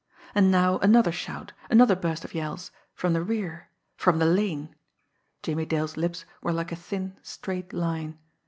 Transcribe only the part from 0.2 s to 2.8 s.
And now another shout, another burst of yells